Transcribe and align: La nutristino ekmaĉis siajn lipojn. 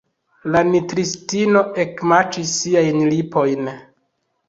La 0.55 0.63
nutristino 0.69 1.63
ekmaĉis 1.85 2.57
siajn 2.65 3.09
lipojn. 3.15 3.75